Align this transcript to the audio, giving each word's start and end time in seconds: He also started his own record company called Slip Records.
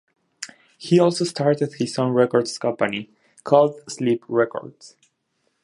He 0.79 0.99
also 0.99 1.25
started 1.25 1.73
his 1.75 1.99
own 1.99 2.13
record 2.13 2.49
company 2.59 3.11
called 3.43 3.79
Slip 3.87 4.23
Records. 4.27 4.95